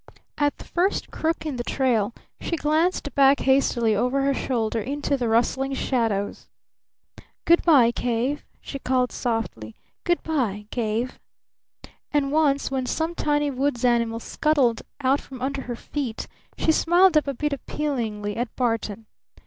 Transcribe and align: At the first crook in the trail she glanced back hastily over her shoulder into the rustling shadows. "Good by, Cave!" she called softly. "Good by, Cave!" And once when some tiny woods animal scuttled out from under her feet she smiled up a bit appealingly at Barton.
At 0.39 0.57
the 0.57 0.65
first 0.65 1.11
crook 1.11 1.45
in 1.45 1.57
the 1.57 1.63
trail 1.63 2.11
she 2.39 2.55
glanced 2.55 3.13
back 3.13 3.41
hastily 3.41 3.95
over 3.95 4.23
her 4.23 4.33
shoulder 4.33 4.79
into 4.81 5.15
the 5.15 5.27
rustling 5.29 5.75
shadows. 5.75 6.47
"Good 7.45 7.61
by, 7.61 7.91
Cave!" 7.91 8.43
she 8.61 8.79
called 8.79 9.11
softly. 9.11 9.75
"Good 10.03 10.23
by, 10.23 10.65
Cave!" 10.71 11.19
And 12.11 12.31
once 12.31 12.71
when 12.71 12.87
some 12.87 13.13
tiny 13.13 13.51
woods 13.51 13.85
animal 13.85 14.19
scuttled 14.19 14.81
out 15.01 15.21
from 15.21 15.39
under 15.39 15.61
her 15.69 15.75
feet 15.75 16.25
she 16.57 16.71
smiled 16.71 17.15
up 17.15 17.27
a 17.27 17.35
bit 17.35 17.53
appealingly 17.53 18.37
at 18.37 18.55
Barton. 18.55 19.05